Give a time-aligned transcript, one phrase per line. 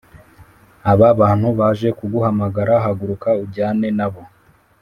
[0.91, 4.21] aba bantu baje kuguhamagara haguruka ujyane na bo